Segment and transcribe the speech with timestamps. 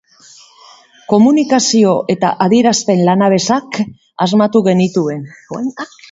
[1.11, 3.77] Komunikazio eta adierazpen lanabesak
[4.27, 5.29] asmatu genituen.